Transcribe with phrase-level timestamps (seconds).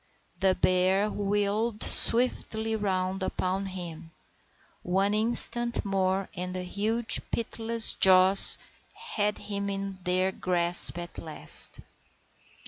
[0.39, 4.09] The bear wheeled swiftly round upon him.
[4.81, 8.57] One instant more, and the huge, pitiless jaws
[8.95, 11.81] had him in their grasp at last.